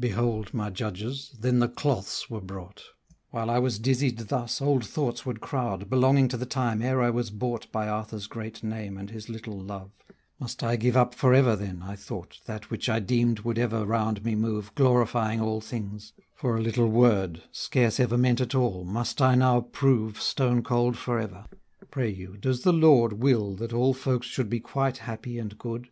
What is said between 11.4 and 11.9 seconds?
then,